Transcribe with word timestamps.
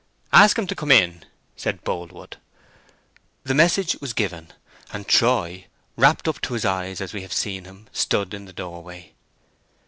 "Ask 0.33 0.57
him 0.57 0.65
to 0.65 0.73
come 0.75 0.91
in," 0.91 1.25
said 1.55 1.83
Boldwood. 1.83 2.37
The 3.43 3.53
message 3.53 3.95
was 3.97 4.13
given, 4.13 4.51
and 4.91 5.07
Troy, 5.07 5.67
wrapped 5.95 6.27
up 6.27 6.41
to 6.41 6.55
his 6.55 6.65
eyes 6.65 7.01
as 7.01 7.13
we 7.13 7.21
have 7.21 7.31
seen 7.31 7.65
him, 7.65 7.85
stood 7.93 8.33
in 8.33 8.45
the 8.45 8.51
doorway. 8.53 9.11